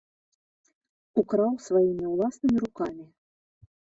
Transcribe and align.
Украў 1.23 1.51
сваімі 1.67 2.05
ўласнымі 2.15 2.59
рукамі. 2.65 3.05